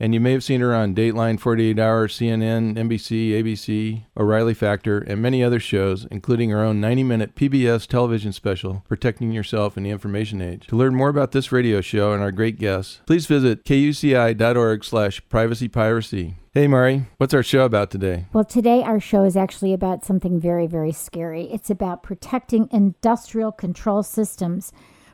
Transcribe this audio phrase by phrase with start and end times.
[0.00, 4.98] And you may have seen her on Dateline, 48 Hour, CNN, NBC, ABC, O'Reilly Factor,
[4.98, 9.82] and many other shows, including her own 90 minute PBS television special, Protecting Yourself in
[9.82, 10.68] the Information Age.
[10.68, 15.20] To learn more about this radio show and our great guests, please visit kuci.org slash
[15.28, 16.34] privacypiracy.
[16.52, 18.26] Hey, Mari, what's our show about today?
[18.32, 21.50] Well, today our show is actually about something very, very scary.
[21.52, 24.72] It's about protecting industrial control systems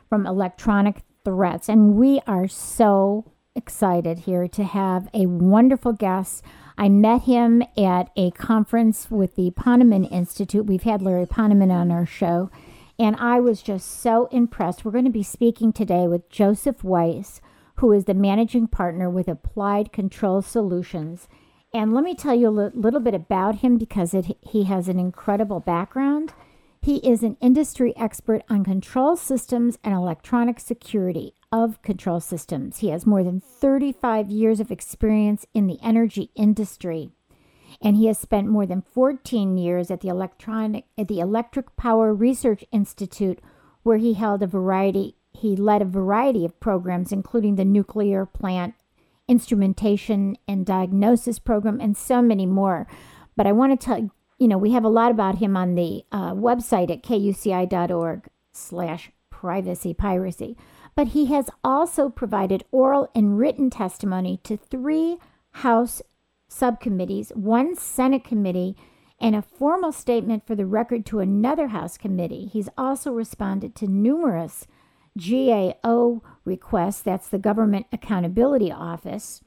[0.09, 1.69] from electronic threats.
[1.69, 3.25] And we are so
[3.55, 6.43] excited here to have a wonderful guest.
[6.77, 10.65] I met him at a conference with the Ponemon Institute.
[10.65, 12.51] We've had Larry Ponemon on our show,
[12.99, 14.83] and I was just so impressed.
[14.83, 17.39] We're going to be speaking today with Joseph Weiss,
[17.77, 21.29] who is the managing partner with Applied Control Solutions.
[21.73, 24.99] And let me tell you a little bit about him because it, he has an
[24.99, 26.33] incredible background.
[26.81, 31.33] He is an industry expert on control systems and electronic security
[31.63, 32.79] of control systems.
[32.79, 37.11] He has more than 35 years of experience in the energy industry,
[37.81, 42.13] and he has spent more than 14 years at the electronic at the Electric Power
[42.13, 43.39] Research Institute,
[43.83, 48.73] where he held a variety he led a variety of programs, including the nuclear plant
[49.27, 52.87] instrumentation and diagnosis program, and so many more.
[53.35, 56.03] But I want to tell you know we have a lot about him on the
[56.11, 60.57] uh, website at kuci.org/slash privacy piracy
[60.95, 65.17] but he has also provided oral and written testimony to three
[65.59, 66.01] House
[66.47, 68.75] subcommittees, one Senate committee,
[69.19, 72.49] and a formal statement for the record to another House committee.
[72.51, 74.67] He's also responded to numerous
[75.17, 79.41] GAO requests, that's the Government Accountability Office,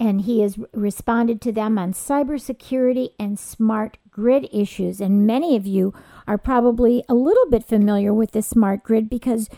[0.00, 5.00] and he has responded to them on cybersecurity and smart grid issues.
[5.00, 5.94] And many of you
[6.26, 9.48] are probably a little bit familiar with the smart grid because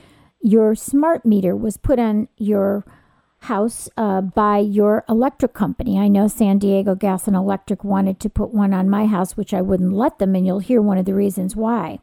[0.44, 2.84] your smart meter was put on your
[3.44, 5.98] house uh, by your electric company.
[5.98, 9.54] I know San Diego Gas and Electric wanted to put one on my house, which
[9.54, 11.98] I wouldn't let them, and you'll hear one of the reasons why.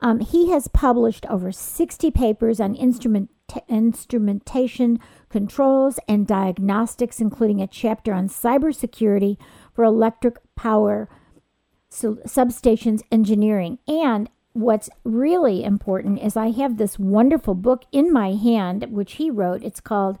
[0.00, 3.30] Um, he has published over 60 papers on instrument,
[3.68, 9.38] instrumentation controls and diagnostics, including a chapter on cybersecurity
[9.74, 11.08] for electric power
[11.90, 18.86] substations engineering and what's really important is I have this wonderful book in my hand,
[18.90, 19.62] which he wrote.
[19.62, 20.18] It's called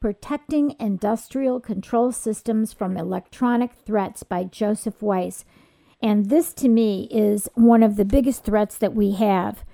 [0.00, 5.44] Protecting Industrial Control Systems from Electronic Threats by Joseph Weiss.
[6.02, 9.64] And this to me is one of the biggest threats that we have.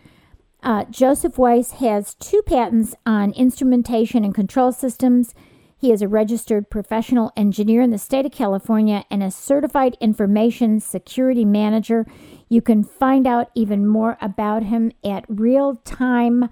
[0.62, 5.34] Uh, Joseph Weiss has two patents on instrumentation and control systems.
[5.77, 10.78] He is a registered professional engineer in the state of California and a certified information
[10.78, 12.06] security manager.
[12.50, 16.50] You can find out even more about him at realtimeacs.com.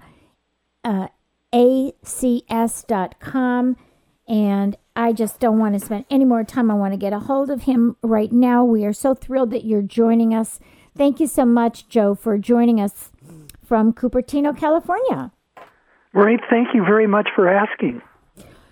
[0.81, 1.07] Uh,
[4.27, 6.71] and I just don't want to spend any more time.
[6.71, 8.63] I want to get a hold of him right now.
[8.63, 10.59] We are so thrilled that you're joining us.
[10.95, 13.11] Thank you so much, Joe, for joining us
[13.63, 15.31] from Cupertino, California.
[16.13, 16.39] Great.
[16.49, 18.01] Thank you very much for asking.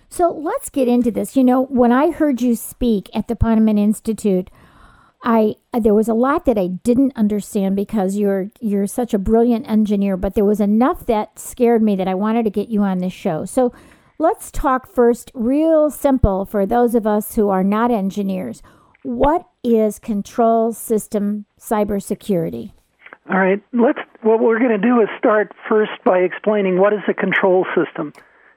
[0.08, 1.36] So let's get into this.
[1.36, 4.50] You know, when I heard you speak at the Ponemon Institute,
[5.22, 9.68] I there was a lot that I didn't understand because you're you're such a brilliant
[9.68, 12.98] engineer, but there was enough that scared me that I wanted to get you on
[12.98, 13.44] this show.
[13.44, 13.72] So
[14.18, 18.62] let's talk first real simple for those of us who are not engineers.
[19.02, 22.72] What is control system cybersecurity?
[23.30, 27.00] All right, let's what we're going to do is start first by explaining what is
[27.08, 28.12] a control system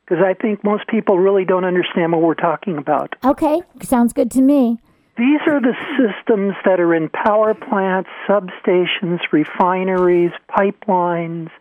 [0.06, 3.16] because I think most people really don't understand what we're talking about.
[3.24, 4.78] Okay, sounds good to me.
[5.22, 11.52] These are the systems that are in power plants, substations, refineries, pipelines,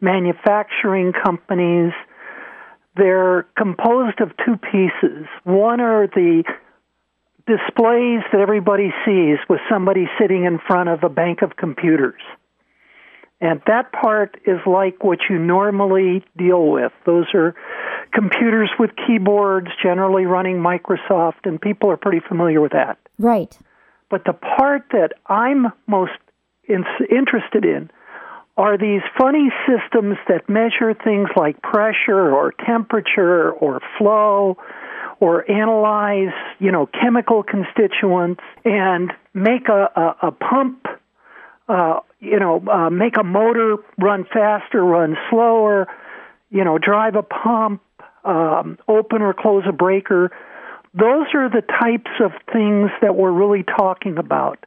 [0.00, 1.92] manufacturing companies.
[2.94, 5.26] They're composed of two pieces.
[5.42, 6.44] One are the
[7.48, 12.22] displays that everybody sees with somebody sitting in front of a bank of computers.
[13.40, 16.92] And that part is like what you normally deal with.
[17.06, 17.54] Those are
[18.12, 22.98] computers with keyboards, generally running Microsoft, and people are pretty familiar with that.
[23.18, 23.56] Right.
[24.10, 26.12] But the part that I'm most
[26.64, 27.90] in- interested in
[28.56, 34.58] are these funny systems that measure things like pressure or temperature or flow
[35.20, 40.86] or analyze, you know, chemical constituents and make a, a, a pump,
[41.68, 45.88] uh, you know, uh, make a motor run faster, run slower,
[46.50, 47.82] you know, drive a pump,
[48.24, 50.30] um, open or close a breaker.
[50.92, 54.64] Those are the types of things that we're really talking about.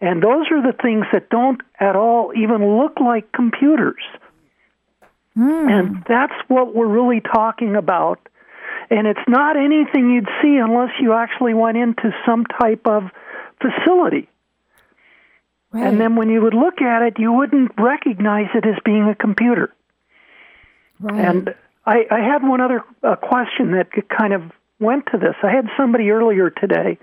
[0.00, 4.02] And those are the things that don't at all even look like computers.
[5.34, 5.68] Hmm.
[5.68, 8.18] And that's what we're really talking about.
[8.90, 13.04] And it's not anything you'd see unless you actually went into some type of
[13.60, 14.28] facility.
[15.72, 15.86] Right.
[15.86, 19.14] And then when you would look at it, you wouldn't recognize it as being a
[19.14, 19.74] computer.
[21.00, 21.24] right.
[21.24, 21.54] And
[21.86, 24.42] I, I had one other uh, question that kind of
[24.78, 25.34] went to this.
[25.42, 26.98] I had somebody earlier today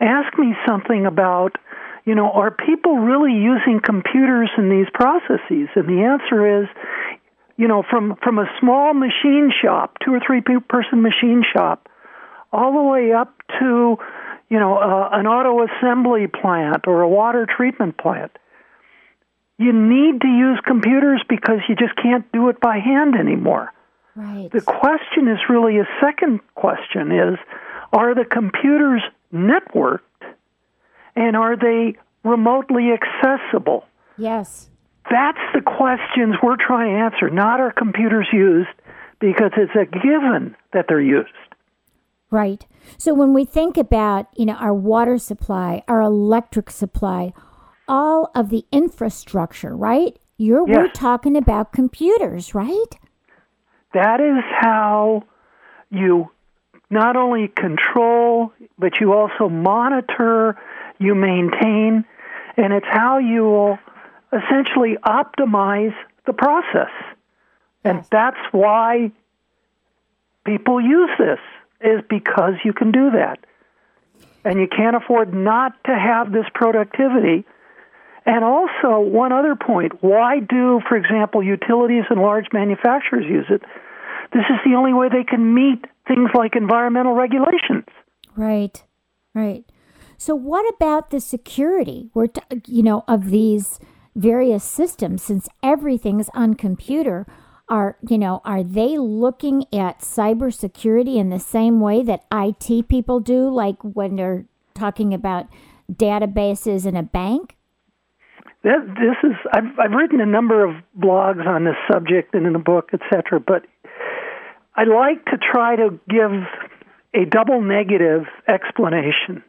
[0.00, 1.56] ask me something about,
[2.04, 5.68] you know, are people really using computers in these processes?
[5.74, 6.68] And the answer is,
[7.56, 11.88] you know, from from a small machine shop, two or three person machine shop,
[12.52, 13.98] all the way up to,
[14.52, 18.32] you know, uh, an auto assembly plant or a water treatment plant.
[19.56, 23.72] You need to use computers because you just can't do it by hand anymore.
[24.14, 24.50] right.
[24.52, 27.38] The question is really a second question is
[27.94, 29.00] are the computers
[29.32, 30.00] networked
[31.16, 33.86] and are they remotely accessible?
[34.18, 34.68] yes.
[35.10, 38.70] That's the questions we're trying to answer, not are computers used
[39.18, 41.30] because it's a given that they're used.
[42.32, 42.66] Right.
[42.96, 47.34] So when we think about, you know, our water supply, our electric supply,
[47.86, 50.18] all of the infrastructure, right?
[50.38, 52.98] You're we're talking about computers, right?
[53.92, 55.24] That is how
[55.90, 56.30] you
[56.88, 60.56] not only control, but you also monitor,
[60.98, 62.04] you maintain,
[62.56, 63.78] and it's how you will
[64.32, 65.94] essentially optimize
[66.26, 66.90] the process.
[67.84, 68.08] And Yes.
[68.10, 69.12] that's why
[70.44, 71.40] people use this,
[71.84, 73.38] is because you can do that.
[74.44, 77.44] And you can't afford not to have this productivity.
[78.24, 83.62] And also, one other point why do, for example, utilities and large manufacturers use it?
[84.32, 87.84] This is the only way they can meet things like environmental regulations.
[88.36, 88.82] Right.
[89.34, 89.64] Right.
[90.18, 92.10] So what about the security?
[92.14, 93.80] We're t- you know of these
[94.14, 97.26] various systems since everything's on computer
[97.72, 103.18] are you know are they looking at cybersecurity in the same way that IT people
[103.18, 105.46] do like when they're talking about
[105.90, 107.56] databases in a bank?
[108.62, 112.52] That, this is I've, I've written a number of blogs on this subject and in
[112.52, 113.40] the book, etc.
[113.40, 113.64] But
[114.76, 116.30] I like to try to give
[117.14, 119.42] a double negative explanation,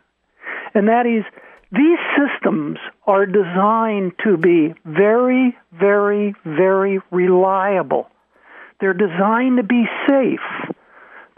[0.73, 1.25] and that is
[1.73, 8.07] these systems are designed to be very, very, very reliable.
[8.83, 10.75] They're designed to be safe.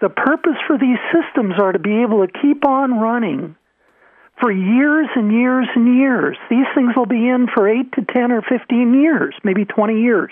[0.02, 3.56] The purpose for these systems are to be able to keep on running
[4.42, 6.38] for years and years and years.
[6.50, 10.32] These things will be in for 8 to 10 or 15 years, maybe 20 years.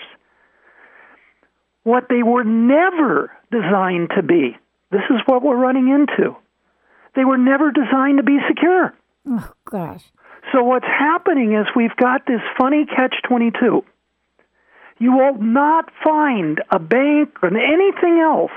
[1.84, 4.56] What they were never designed to be,
[4.90, 6.34] this is what we're running into.
[7.14, 8.92] They were never designed to be secure.
[9.28, 10.02] Oh gosh.
[10.52, 13.84] So what's happening is we've got this funny catch 22.
[14.98, 18.52] You will not find a bank or anything else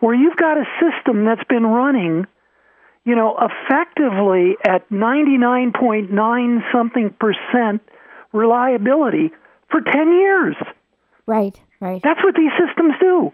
[0.00, 2.26] where you've got a system that's been running,
[3.04, 7.82] you know, effectively at 99.9 something percent
[8.32, 9.30] reliability
[9.70, 10.56] for 10 years.
[11.26, 12.02] Right, right.
[12.02, 13.32] That's what these systems do.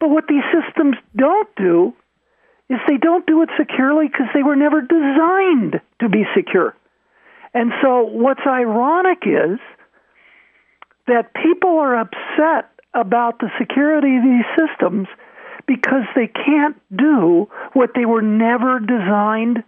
[0.00, 1.92] But what these systems don't do
[2.70, 6.74] is they don't do it securely because they were never designed to be secure.
[7.54, 9.58] And so what's ironic is
[11.08, 15.08] that people are upset about the security of these systems
[15.66, 19.62] because they can't do what they were never designed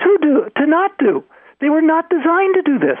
[0.00, 1.24] to do to not do.
[1.60, 2.98] They were not designed to do this.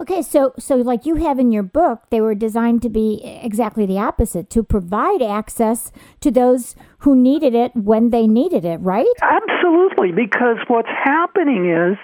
[0.00, 3.86] Okay, so so like you have in your book, they were designed to be exactly
[3.86, 9.06] the opposite, to provide access to those who needed it when they needed it, right?
[9.22, 11.96] Absolutely, because what's happening is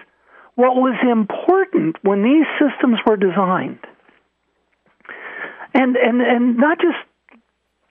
[0.54, 3.80] what was important when these systems were designed,
[5.74, 6.98] and and and not just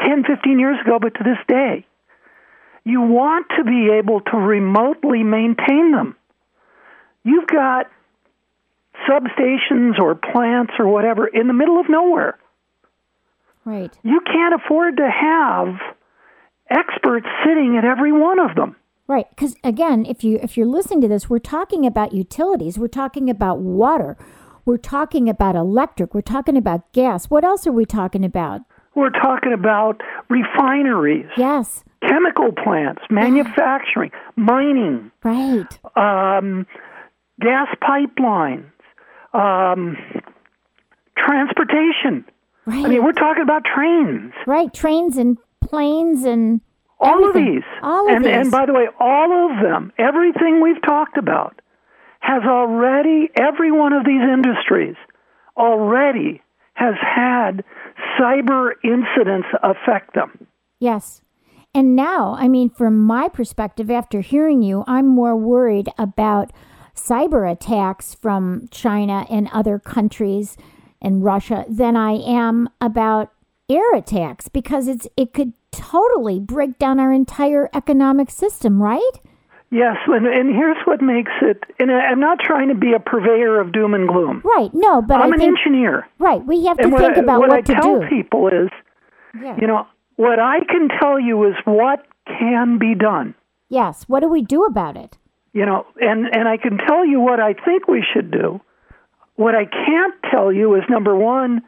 [0.02, 1.86] 10, 15 years ago, but to this day,
[2.86, 6.16] you want to be able to remotely maintain them.
[7.24, 7.88] You've got
[9.10, 12.38] substations or plants or whatever in the middle of nowhere.
[13.66, 13.94] Right.
[14.04, 15.76] You can't afford to have
[16.70, 18.76] experts sitting at every one of them.
[19.08, 22.88] Right, because again, if you if you're listening to this, we're talking about utilities, we're
[22.88, 24.18] talking about water,
[24.70, 27.26] we're talking about electric, we're talking about gas.
[27.26, 28.62] What else are we talking about?
[28.94, 30.00] We're talking about
[30.30, 36.68] refineries, Yes, chemical plants, manufacturing, mining, right, um,
[37.42, 38.70] gas pipelines,
[39.34, 39.98] um,
[41.18, 42.24] transportation.
[42.68, 44.34] right, I mean, we're talking about trains.
[44.46, 44.72] right.
[44.72, 46.62] Trains and planes and
[47.00, 47.48] All everything.
[47.48, 47.64] of these.
[47.82, 48.34] All of and, these.
[48.36, 51.60] and by the way, all of them, everything we've talked about,
[52.20, 54.96] has already, every one of these industries
[55.58, 56.42] already
[56.74, 57.64] has had
[58.20, 60.48] cyber incidents affect them.
[60.80, 61.22] Yes.
[61.74, 66.52] And now, I mean, from my perspective, after hearing you, I'm more worried about
[66.96, 70.58] cyber attacks from China and other countries
[71.02, 73.32] and Russia than I am about
[73.70, 79.12] air attacks because it's it could totally break down our entire economic system, right?
[79.72, 83.60] Yes, and, and here's what makes it, and I'm not trying to be a purveyor
[83.60, 84.42] of doom and gloom.
[84.44, 84.72] Right.
[84.74, 86.08] No, but I'm I an think engineer.
[86.18, 86.44] right.
[86.44, 88.08] We have to And what, think I, about what, what, I to tell do.
[88.10, 88.70] people is,
[89.40, 89.56] Yeah.
[89.62, 89.86] you know,
[90.16, 93.36] what I can tell you is what can be done.
[93.70, 94.06] Yes.
[94.08, 95.18] What do we do about it?
[95.54, 98.60] You know, and, and I can tell you what I think we should do.
[99.36, 101.62] What I can't tell you is number one,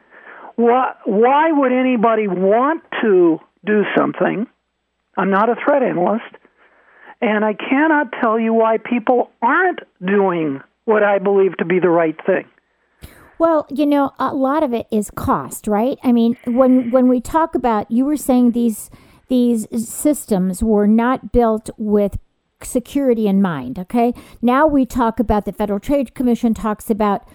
[0.56, 4.46] why, why would anybody want to do something?
[5.16, 6.24] I'm not a threat analyst.
[7.22, 11.88] And I cannot tell you why people aren't doing what I believe to be the
[11.88, 12.44] right thing.
[13.38, 15.98] Well, you know, a lot of it is cost, right?
[16.02, 18.90] I mean, when when we talk about you were saying these
[19.28, 22.18] these systems were not built with
[22.62, 24.14] security in mind, okay?
[24.40, 27.26] Now we talk about the Federal Trade Commission talks about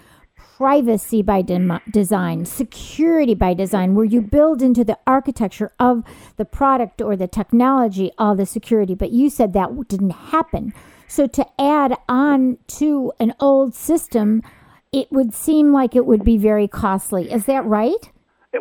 [0.58, 6.02] privacy by dem- design, security by design, where you build into the architecture of
[6.36, 8.96] the product or the technology all the security.
[8.96, 10.74] But you said that didn't happen.
[11.06, 14.42] So to add on to an old system,
[14.90, 17.30] it would seem like it would be very costly.
[17.30, 18.10] Is that right?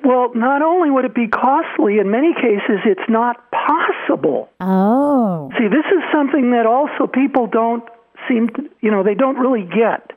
[0.04, 4.50] Well, not only would it be costly, in many cases, it's not possible.
[4.60, 7.84] Oh, See, this is something that also people don't
[8.30, 10.12] seem to, you know, they don't really get.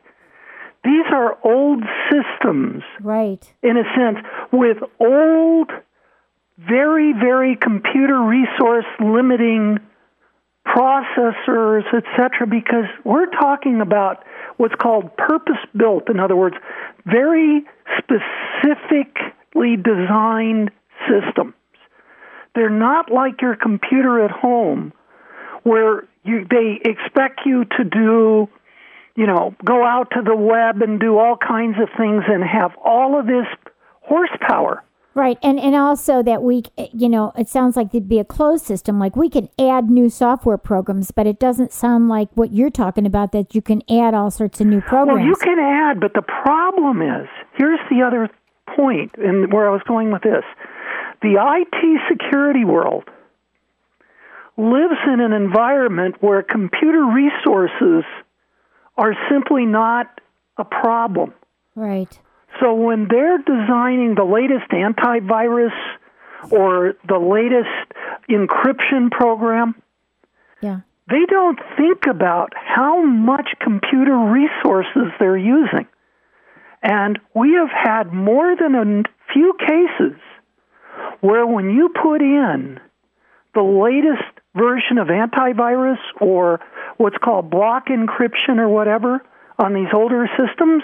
[0.82, 3.52] These are old systems, right.
[3.62, 4.18] in a sense,
[4.50, 5.70] with old,
[6.58, 9.78] very, very computer resource limiting
[10.66, 14.25] processors, etc., because we're talking about
[14.56, 16.08] what's called purpose built.
[16.08, 16.56] In other words,
[17.04, 17.64] very
[17.99, 20.70] specifically designed
[21.08, 21.54] systems.
[22.54, 24.92] They're not like your computer at home
[25.62, 28.49] where you, they expect you to do,
[29.20, 32.72] you know, go out to the web and do all kinds of things and have
[32.82, 33.44] all of this
[34.00, 34.82] horsepower.
[35.14, 36.62] Right, and and also that we,
[36.94, 38.98] you know, it sounds like it'd be a closed system.
[38.98, 43.04] Like we can add new software programs, but it doesn't sound like what you're talking
[43.04, 43.32] about.
[43.32, 45.18] That you can add all sorts of new programs.
[45.18, 48.30] Well, you can add, but the problem is here's the other
[48.74, 50.44] point, and where I was going with this:
[51.20, 53.04] the IT security world
[54.56, 58.04] lives in an environment where computer resources
[58.97, 60.20] are simply not
[60.59, 61.32] a problem.
[61.75, 62.18] right,
[62.61, 65.76] So when they're designing the latest antivirus
[66.50, 67.92] or the latest
[68.28, 69.75] encryption program,
[70.61, 75.87] yeah, they don't think about how much computer resources they're using.
[76.82, 80.18] And we have had more than a few cases
[81.20, 82.80] where when you put in
[83.54, 86.61] the latest version of antivirus or
[86.97, 89.25] what's called block encryption or whatever
[89.59, 90.83] on these older systems,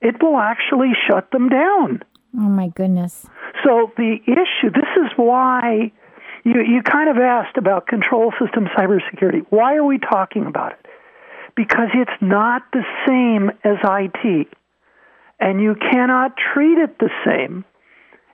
[0.00, 2.02] it will actually shut them down.
[2.38, 3.26] oh my goodness,
[3.64, 5.92] So the issue, this is why
[6.44, 9.46] you, you kind of asked about control system cybersecurity.
[9.50, 10.86] Why are we talking about it?
[11.56, 14.48] Because it's not the same as IT.
[15.40, 17.64] And you cannot treat it the same.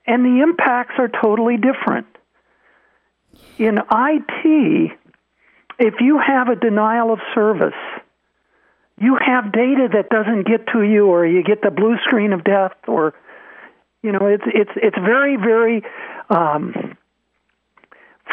[0.07, 2.07] And the impacts are totally different.
[3.61, 4.91] In IT,
[5.79, 7.75] if you have a denial of service,
[8.99, 12.43] you have data that doesn't get to you or you get the blue screen of
[12.43, 13.13] death or
[14.03, 15.83] you know it's it's it's very very
[16.31, 16.97] um,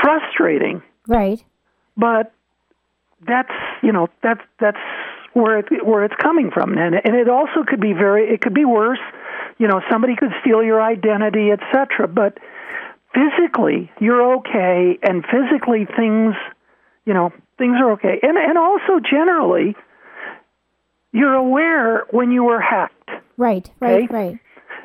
[0.01, 0.81] frustrating.
[1.07, 1.43] Right,
[1.97, 2.31] but
[3.27, 3.51] that's
[3.83, 4.79] you know that's that's
[5.33, 6.77] where it where it's coming from.
[6.77, 9.03] And and it also could be very it could be worse.
[9.57, 12.37] You know somebody could steal your identity etc but
[13.17, 16.35] physically you're okay and physically things
[17.05, 19.75] you know things are okay and and also generally
[21.11, 24.13] you're aware when you were hacked Right, right, Okay.
[24.13, 24.39] right.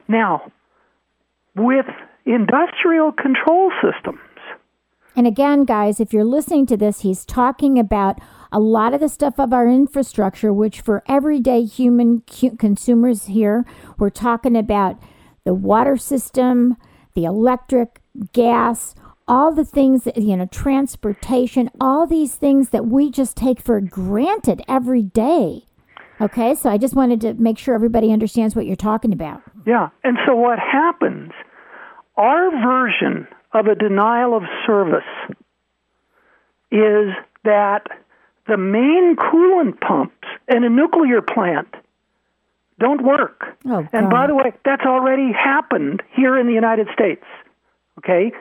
[0.08, 0.50] now
[1.56, 1.86] with
[2.24, 4.20] industrial control systems
[5.14, 8.18] And again, guys, if you're listening to this, he's talking about
[8.50, 12.22] a lot of the stuff of our infrastructure, which for everyday human
[12.58, 13.66] consumers here,
[13.98, 14.96] we're talking about
[15.44, 16.76] the water system,
[17.14, 18.00] the electric,
[18.32, 18.94] gas,
[19.28, 23.80] all the things that, you know, transportation, all these things that we just take for
[23.80, 25.66] granted every day.
[26.20, 29.42] Okay, so I just wanted to make sure everybody understands what you're talking about.
[29.66, 29.88] Yeah.
[30.04, 31.32] And so what happens,
[32.16, 35.02] our version of a denial of service
[36.70, 37.12] is
[37.44, 37.86] that
[38.46, 41.68] the main coolant pumps in a nuclear plant
[42.78, 43.56] don't work.
[43.66, 47.22] Oh, and by the way, that's already happened here in the United States.
[47.98, 48.32] Okay?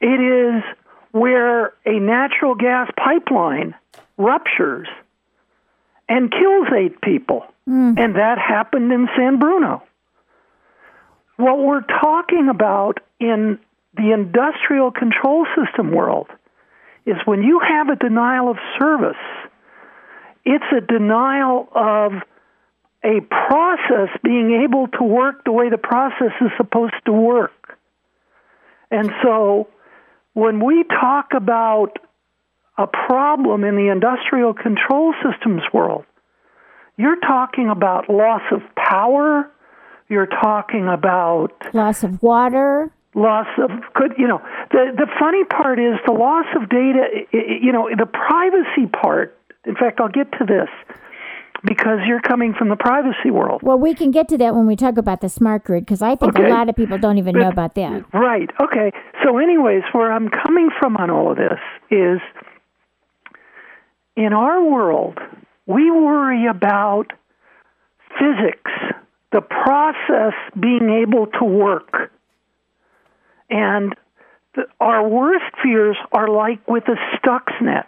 [0.00, 0.62] It is
[1.12, 3.74] where a natural gas pipeline
[4.16, 4.88] ruptures
[6.08, 7.44] and kills eight people.
[7.66, 7.94] Hmm.
[7.96, 9.82] And that happened in San Bruno.
[11.36, 13.58] What we're talking about in
[13.96, 16.28] the industrial control system world
[17.06, 19.16] is when you have a denial of service,
[20.44, 22.12] it's a denial of
[23.04, 27.52] a process being able to work the way the process is supposed to work.
[28.90, 29.68] And so
[30.34, 31.98] when we talk about
[32.78, 36.04] a problem in the industrial control systems world,
[36.98, 39.50] you're talking about loss of power,
[40.08, 42.90] you're talking about Loss of water.
[43.14, 44.40] loss of could you know
[44.70, 49.74] the the funny part is the loss of data you know the privacy part in
[49.74, 50.68] fact I'll get to this
[51.64, 54.76] because you're coming from the privacy world Well, we can get to that when we
[54.76, 56.48] talk about the smart grid because I think Okay.
[56.48, 58.04] a lot of people don't even know about that.
[58.12, 58.50] Right.
[58.60, 58.92] Okay.
[59.24, 61.58] So, anyways, where I'm coming from on all of this
[61.90, 62.20] is
[64.16, 65.18] in our world,
[65.66, 67.12] we worry about
[68.18, 68.70] physics,
[69.32, 72.12] the process being able to work.
[73.50, 73.94] And
[74.54, 77.84] the, our worst fears are like with a Stuxnet.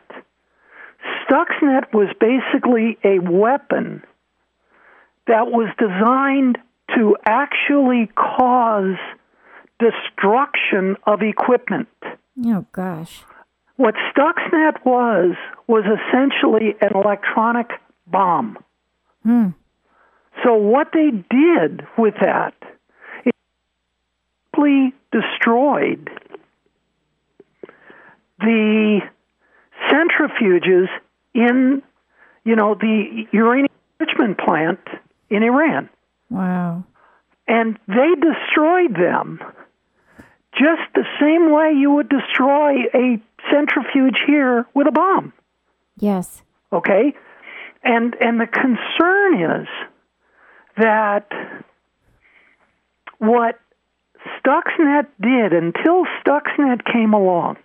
[1.05, 4.03] Stuxnet was basically a weapon
[5.27, 6.59] that was designed
[6.97, 8.97] to actually cause
[9.79, 11.89] destruction of equipment.
[12.47, 13.23] Oh gosh.
[13.77, 17.71] What Stuxnet was was essentially an electronic
[18.07, 18.59] bomb.
[19.23, 19.49] Hmm.
[20.45, 22.55] So what they did with that,
[23.25, 23.35] it
[24.55, 26.11] simply destroyed
[28.41, 29.01] the
[29.91, 30.88] centrifuges
[31.35, 31.83] in,
[32.45, 33.69] you know, the uranium
[34.01, 34.81] enrichment plant
[35.31, 35.88] in Iran
[36.31, 36.85] Wow.
[37.47, 39.41] and they destroyed them
[40.53, 45.33] just the same way you would destroy a centrifuge here with a bomb
[45.99, 46.43] Yes.
[46.73, 47.14] okay
[47.83, 49.69] and and the concern is
[50.77, 51.29] that
[53.19, 53.59] what
[54.38, 57.57] Stuxnet did until Stuxnet came along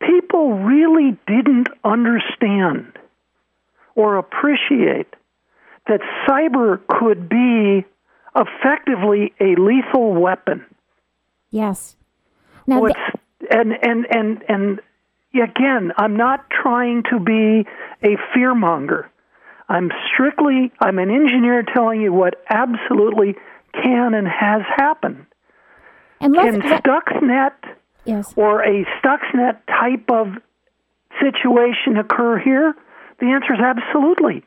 [0.00, 2.92] people really didn't understand
[3.94, 5.14] or appreciate
[5.86, 7.84] that cyber could be
[8.36, 10.64] effectively a lethal weapon
[11.50, 11.96] Yes.
[12.66, 12.98] Now, What's,
[13.50, 14.80] and and and and
[15.34, 17.66] again, I'm not trying to be
[18.02, 19.06] a fearmonger.
[19.68, 23.34] I'm strictly I'm an engineer telling you what absolutely
[23.72, 25.26] can and has happened.
[26.20, 27.52] and let- Stuxnet
[28.04, 28.32] yes.
[28.36, 30.28] or a Stuxnet type of
[31.20, 32.74] situation occur here?
[33.20, 34.44] The answer is absolutely.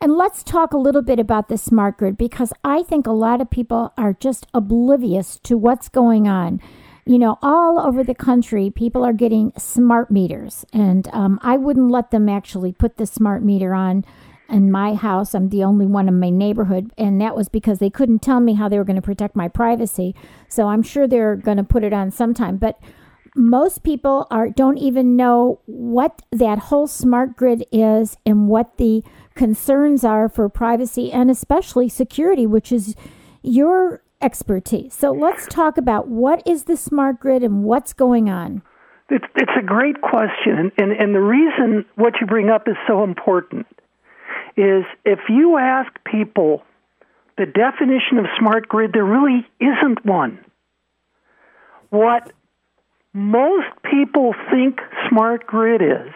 [0.00, 3.40] And let's talk a little bit about the smart grid because I think a lot
[3.40, 6.60] of people are just oblivious to what's going on.
[7.06, 11.90] You know, all over the country, people are getting smart meters, and um, I wouldn't
[11.90, 14.04] let them actually put the smart meter on
[14.52, 15.34] in my house.
[15.34, 18.54] I'm the only one in my neighborhood, and that was because they couldn't tell me
[18.54, 20.14] how they were going to protect my privacy.
[20.46, 22.58] So I'm sure they're going to put it on sometime.
[22.58, 22.78] But
[23.34, 29.02] most people are don't even know what that whole smart grid is and what the
[29.34, 32.94] concerns are for privacy and especially security which is
[33.42, 38.60] your expertise so let's talk about what is the smart grid and what's going on
[39.08, 39.24] It's,
[39.58, 43.66] a great question, and, and, and the reason what you bring up is so important
[44.56, 46.62] is if you ask people
[47.38, 50.44] the definition of smart grid, there really isn't one.
[51.90, 52.32] What
[53.12, 56.12] most people think smart grid is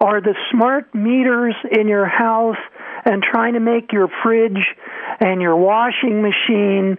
[0.00, 2.56] are the smart meters in your house
[3.04, 4.74] and trying to make your fridge
[5.20, 6.98] and your washing machine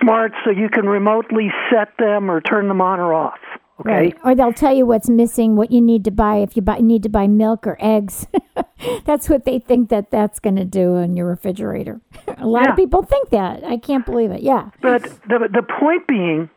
[0.00, 3.38] smart so you can remotely set them or turn them on or off.
[3.80, 3.90] Okay.
[3.90, 4.16] Right.
[4.24, 7.02] Or they'll tell you what's missing, what you need to buy if you buy, need
[7.04, 8.26] to buy milk or eggs.
[9.04, 12.00] that's what they think that that's going to do in your refrigerator.
[12.38, 12.70] a lot Yeah.
[12.72, 13.64] of people think that.
[13.64, 14.42] I can't believe it.
[14.42, 14.70] Yeah.
[14.82, 16.50] But the the point being,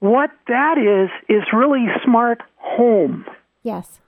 [0.00, 3.24] what that is is really smart home.
[3.62, 4.00] Yes.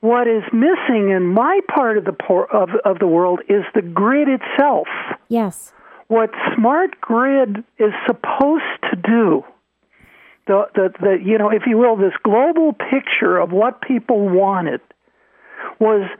[0.00, 3.82] What is missing in my part of the por- of of the world is the
[3.82, 4.88] grid itself.
[5.28, 5.72] Yes.
[6.08, 9.44] What smart grid is supposed to do,
[10.50, 14.80] the the, the you know, if you will, this global picture of what people wanted
[15.78, 16.10] was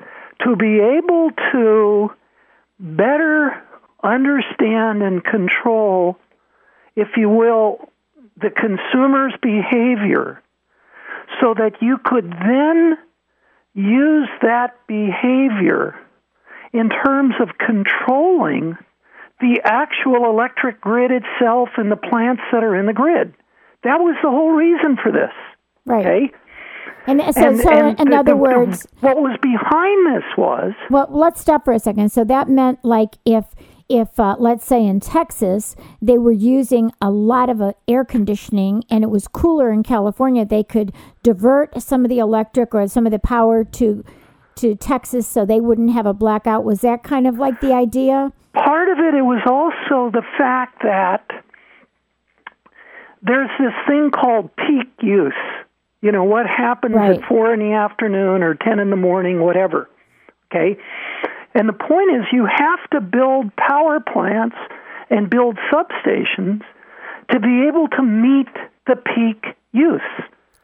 [0.45, 2.11] to be able to
[2.79, 3.63] better
[4.03, 6.17] understand and control,
[6.95, 7.91] if you will,
[8.41, 10.41] the consumer's behavior
[11.41, 12.97] so that you could then
[13.75, 15.99] use that behavior
[16.73, 18.79] in terms of controlling
[19.41, 23.35] the actual electric grid itself and the plants that are in the grid.
[23.83, 25.33] That was the whole reason for this.
[25.87, 26.07] Right.
[26.07, 26.31] Okay?
[27.07, 31.41] And so, so in the- other the- words, what was behind this was Well, let's
[31.41, 32.13] stop for a second.
[32.13, 33.47] So that meant like if
[33.89, 38.85] if uh, let's say in Texas they were using a lot of uh, air conditioning
[38.91, 43.07] and it was cooler in California, they could divert some of the electric or some
[43.07, 44.05] of the power to
[44.57, 46.65] to Texas so they wouldn't have a blackout.
[46.65, 48.33] Was that kind of like the idea?
[48.53, 51.25] part of it, it was also the fact that
[53.23, 55.33] there's this thing called peak use.
[56.03, 57.19] You know, what happens Right.
[57.21, 59.89] at four in the afternoon or 10 in the morning, whatever.
[60.51, 60.79] Okay?
[61.55, 64.57] And the point is, you have to build power plants
[65.11, 66.63] and build substations
[67.31, 68.49] to be able to meet
[68.87, 70.01] the peak use.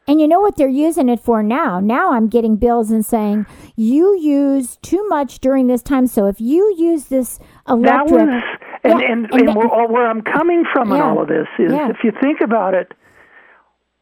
[0.08, 1.80] And you know what they're using it for now?
[1.80, 6.06] Now I'm getting bills and saying you use too much during this time.
[6.06, 8.42] So if you use this That electric, was,
[8.90, 11.49] and, Yeah, and, and and, where, all- where I'm coming from in all of this
[11.59, 11.90] is yeah.
[11.90, 12.92] if you think about it,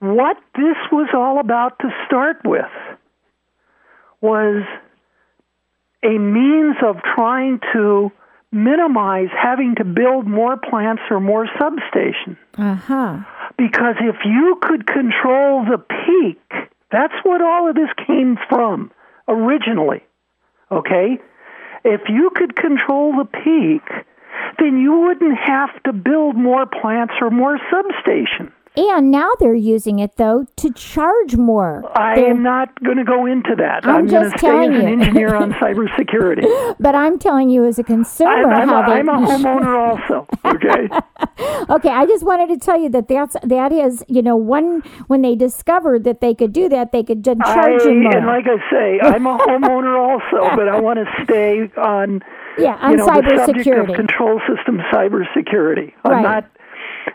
[0.01, 2.71] what this was all about to start with
[4.21, 4.63] was
[6.03, 8.11] a means of trying to
[8.53, 12.37] minimize having to build more plants or more substations.
[12.57, 13.19] uh huh,
[13.59, 18.91] Because if you could control the peak, that's what all of this came from
[19.29, 20.03] originally.
[20.71, 21.19] Okay?
[21.85, 23.83] If you could control the peak,
[24.59, 28.53] then you wouldn't have to build more plants or more substations.
[28.77, 31.85] and now they're using it though to charge more.
[31.97, 33.87] I They're- am not going to go into that.
[33.87, 34.89] I'm to just stay as an you.
[34.95, 36.75] engineer on cybersecurity.
[36.81, 38.99] But I'm telling you, as a consumer, I'm, I'm, a, they.
[38.99, 40.27] I'm a homeowner also.
[40.45, 40.89] Okay.
[41.77, 45.23] okay, I just wanted to tell you that that's that is you know one when
[45.23, 48.17] they discovered that they could do that, they could just charge I, you more.
[48.17, 52.23] and like I say, I'm a homeowner also, but I want to stay on
[52.59, 53.95] yeah, on you know, the subject of cybersecurity.
[53.97, 55.93] control system cybersecurity.
[56.05, 56.23] I'm Right.
[56.23, 56.45] not.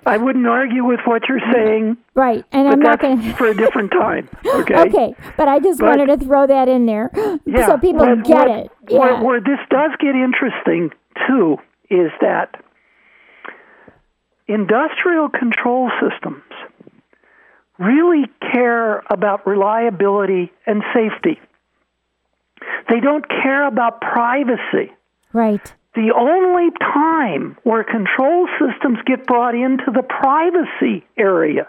[0.05, 1.53] I wouldn't argue with what you're mm-hmm.
[1.53, 3.33] saying, Right, and I'm not going to.
[3.33, 4.29] for a different time.
[4.45, 4.75] Okay.
[4.75, 7.09] Okay, but I just But- wanted to throw that in there
[7.45, 7.65] Yeah.
[7.67, 8.71] so people get it.
[8.89, 9.21] Where, Yeah.
[9.21, 10.91] where this does get interesting
[11.27, 11.57] too
[11.89, 12.61] is that
[14.47, 16.43] industrial control systems
[17.77, 21.39] really care about reliability and safety.
[22.89, 24.91] They don't care about privacy.
[25.33, 25.73] Right.
[25.95, 31.67] the only time where control systems get brought into the privacy area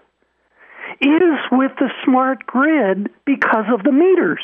[1.01, 4.43] is with the smart grid because of the meters.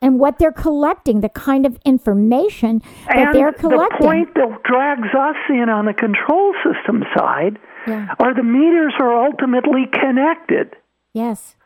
[0.00, 3.98] And what they're collecting, the kind of information that and they're collecting.
[4.00, 8.14] the point that drags us in on the control system side Yeah.
[8.18, 10.74] are the meters are ultimately connected.
[11.12, 11.56] Yes.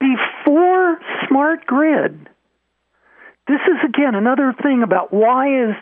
[0.00, 0.98] before
[1.28, 2.28] smart grid
[3.46, 5.74] this is again another thing about why is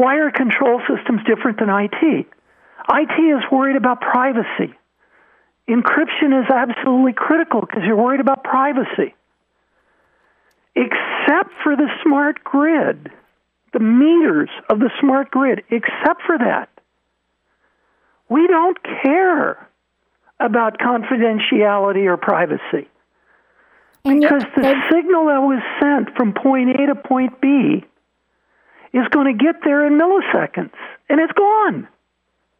[0.00, 2.26] why are control systems different than IT
[2.88, 4.74] IT is worried about privacy.
[5.68, 9.14] Encryption is absolutely critical because you're worried about privacy.
[10.74, 13.10] Except for the smart grid
[13.72, 16.68] the meters of the smart grid except for that
[18.30, 19.68] we don't care
[20.38, 22.88] about confidentiality or privacy.
[24.04, 27.84] And because the signal that was sent from point A to point B
[28.92, 30.72] is going to get there in milliseconds,
[31.08, 31.88] and it's gone.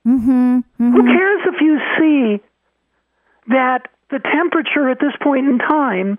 [0.06, 0.92] mhm, mhm.
[0.92, 2.42] Who cares if you see
[3.48, 6.18] that the temperature at this point in time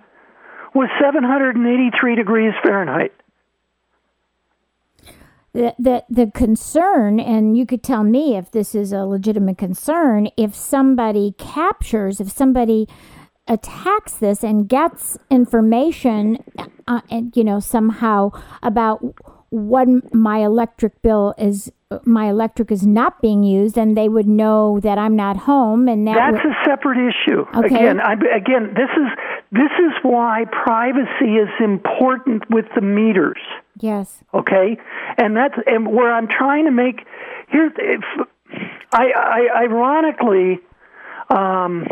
[0.74, 3.14] was 783 degrees Fahrenheit?
[5.54, 10.30] the, the the concern and you could tell me if this is a legitimate concern
[10.38, 12.88] if somebody captures if somebody
[13.48, 16.38] attacks this and gets information
[16.88, 18.30] uh, and you know somehow
[18.64, 19.02] about
[19.52, 21.72] when my electric bill is
[22.06, 26.08] my electric is not being used, and they would know that I'm not home, and
[26.08, 27.46] that that's would, a separate issue.
[27.54, 27.76] Okay.
[27.76, 29.08] Again, I, again, this is
[29.52, 33.42] this is why privacy is important with the meters.
[33.80, 34.78] yes, Okay,
[35.18, 37.06] and that's and where I'm trying to make
[37.52, 37.72] here.
[37.78, 38.04] If,
[38.94, 40.60] I, I ironically.
[41.30, 41.86] Um,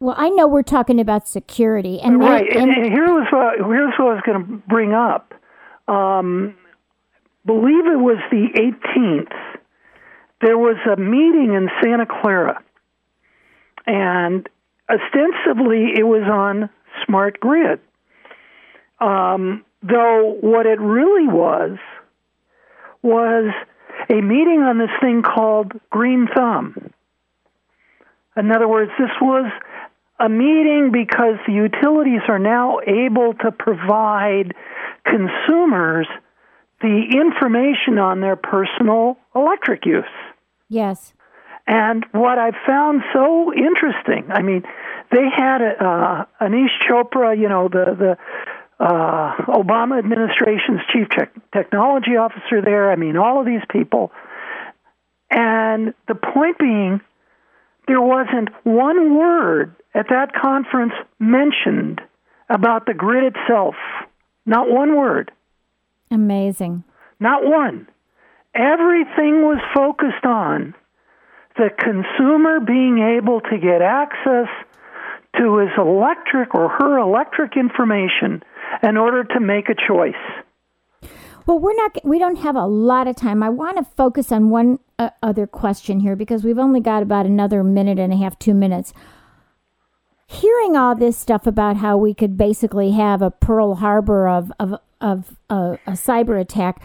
[0.00, 3.58] well, I know we're talking about security, and Right, and, and- and here was what
[3.58, 5.34] here's what I was going to bring up.
[5.86, 6.54] Um,
[7.44, 8.48] believe it was the
[8.96, 9.32] 18th.
[10.40, 12.62] There was a meeting in Santa Clara,
[13.86, 14.48] and
[14.88, 16.70] ostensibly it was on
[17.04, 17.80] smart grid.
[19.00, 21.78] Um, though what it really was
[23.02, 23.52] was
[24.08, 26.90] a meeting on this thing called Green Thumb.
[28.36, 29.50] In other words, this was
[30.20, 34.54] a meeting because the utilities are now able to provide
[35.04, 36.06] consumers
[36.80, 40.04] the information on their personal electric use.
[40.68, 41.12] yes,
[41.66, 44.62] And what I've found so interesting, I mean,
[45.10, 48.16] they had uh, Aneesh Chopra, you know, the the
[48.84, 52.90] uh, Obama administration's chief tech technology officer there.
[52.90, 54.10] I mean, all of these people.
[55.30, 57.00] And the point being,
[57.90, 62.00] there wasn't one word at that conference mentioned
[62.48, 63.74] about the grid itself.
[64.46, 65.32] Not one word.
[66.12, 66.84] amazing.
[67.18, 67.88] Not one.
[68.54, 70.72] Everything was focused on
[71.56, 74.46] the consumer being able to get access
[75.36, 78.40] to his electric or her electric information
[78.84, 80.14] in order to make a choice.
[81.44, 81.98] Well, we're not.
[82.04, 83.42] We don't have a lot of time.
[83.42, 87.24] I want to focus on one uh, other question here because we've only got about
[87.24, 88.92] another minute and a half, two minutes.
[90.26, 94.74] Hearing all this stuff about how we could basically have a Pearl Harbor of of
[95.00, 96.82] of uh, a cyber attack,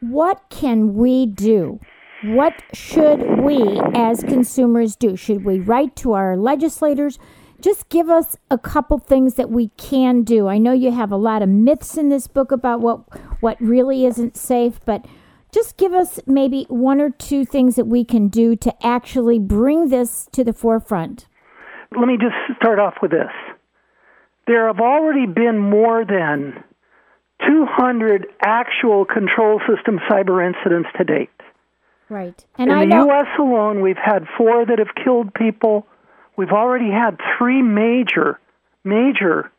[0.00, 1.78] what can we do?
[2.24, 5.14] What should we as consumers do?
[5.14, 7.18] Should we write to our legislators?
[7.60, 10.48] Just give us a couple things that we can do.
[10.48, 13.00] I know you have a lot of myths in this book about what
[13.42, 15.04] what really isn't safe, but
[15.52, 19.88] just give us maybe one or two things that we can do to actually bring
[19.88, 21.26] this to the forefront.
[21.96, 23.30] Let me just start off with this.
[24.46, 26.62] There have already been more than
[27.46, 31.30] 200 actual control system cyber incidents to date.
[32.08, 32.44] Right.
[32.56, 33.26] And In I the know U.S.
[33.38, 35.86] alone, we've had four that have killed people.
[36.36, 38.40] We've already had three major,
[38.84, 39.50] major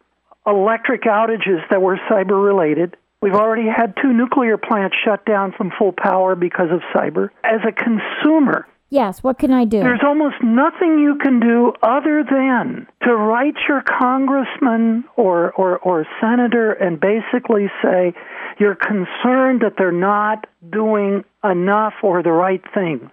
[0.45, 2.97] electric outages that were cyber related.
[3.21, 7.29] We've already had two nuclear plants shut down from full power because of cyber.
[7.43, 9.82] As a consumer, Yes, what can I do?
[9.82, 16.08] there's almost nothing you can do other than to write your congressman or, or, or
[16.19, 18.13] senator and basically say
[18.58, 23.12] you're concerned that they're not doing enough or the right things.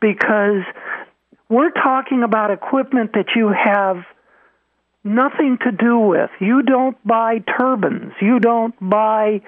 [0.00, 0.64] Because
[1.48, 3.98] we're talking about equipment that you have
[5.04, 6.30] nothing to do with.
[6.40, 8.12] You don't buy turbines.
[8.20, 9.40] You don't buy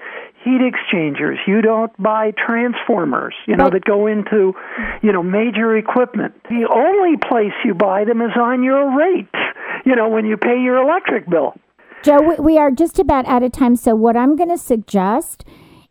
[0.44, 1.38] heat exchangers.
[1.46, 4.54] You don't buy transformers, you know, that go into,
[5.02, 6.34] you know, major equipment.
[6.48, 9.28] The only place you buy them is on your rate,
[9.84, 11.54] you know, when you pay your electric bill.
[12.02, 13.76] Joe, we, we are just about out of time.
[13.76, 15.44] So, what I'm going to suggest,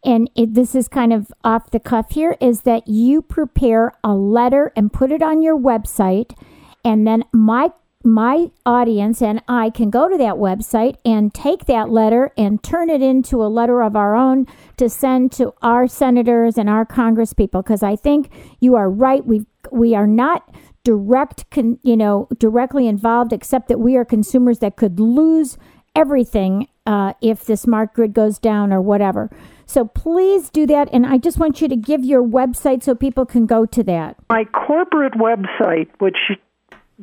[0.04, 4.13] and it, this is kind of off the cuff here, is that you prepare a
[4.13, 6.38] letter and put it on your website,
[6.84, 7.71] and then my
[8.04, 12.90] my audience and I can go to that website and take that letter and turn
[12.90, 17.64] it into a letter of our own to send to our senators and our congresspeople
[17.64, 20.50] because I think you are right we we are not
[20.84, 25.58] direct con, you know directly involved except that we are consumers that could lose
[25.96, 29.30] everything uh, if the smart grid goes down or whatever.
[29.66, 33.26] So please do that and I just want you to give your website so people
[33.26, 34.18] can go to that.
[34.30, 36.18] My corporate website, which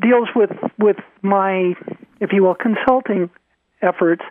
[0.00, 1.74] deals with with my,
[2.20, 3.30] if you will, consulting
[3.82, 4.22] efforts,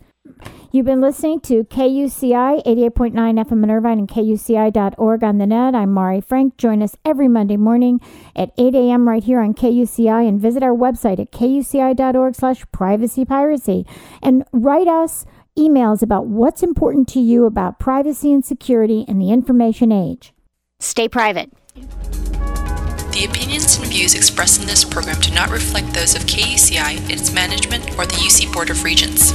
[0.71, 5.75] You've been listening to KUCI 88.9 FM in Irvine and KUCI.org on the net.
[5.75, 6.57] I'm Mari Frank.
[6.59, 8.01] Join us every Monday morning
[8.37, 9.09] at 8 a.m.
[9.09, 13.87] right here on KUCI and visit our website at KUCI.org slash privacy piracy.
[14.23, 15.25] And write us
[15.59, 20.33] emails about what's important to you about privacy and security in the information age.
[20.81, 21.51] Stay private.
[21.75, 27.33] The opinions and views expressed in this program do not reflect those of KUCI, its
[27.33, 29.33] management, or the UC Board of Regents.